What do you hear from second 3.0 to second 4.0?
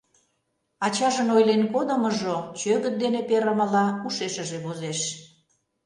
дене перымыла